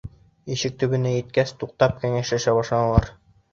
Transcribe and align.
Ишек 0.55 0.79
төбөнә 0.83 1.11
еткәс, 1.17 1.53
туҡтап, 1.65 2.01
кәңәшләшә 2.07 2.57
башланылар. 2.63 3.09